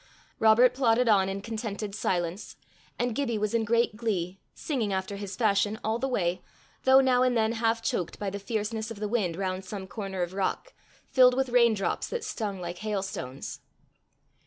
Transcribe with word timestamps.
Robert 0.39 0.73
plodded 0.73 1.07
on 1.07 1.29
in 1.29 1.41
contented 1.41 1.93
silence, 1.93 2.55
and 2.97 3.13
Gibbie 3.15 3.37
was 3.37 3.53
in 3.53 3.63
great 3.63 3.95
glee, 3.95 4.39
singing, 4.55 4.91
after 4.91 5.15
his 5.15 5.35
fashion, 5.35 5.79
all 5.83 5.99
the 5.99 6.07
way, 6.07 6.41
though 6.85 7.01
now 7.01 7.21
and 7.21 7.37
then 7.37 7.51
half 7.51 7.83
choked 7.83 8.17
by 8.17 8.31
the 8.31 8.39
fierceness 8.39 8.89
of 8.89 8.99
the 8.99 9.07
wind 9.07 9.35
round 9.35 9.63
some 9.63 9.85
corner 9.85 10.23
of 10.23 10.33
rock, 10.33 10.73
filled 11.11 11.35
with 11.35 11.49
rain 11.49 11.75
drops 11.75 12.07
that 12.07 12.23
stung 12.23 12.59
like 12.59 12.79
hailstones. 12.79 13.59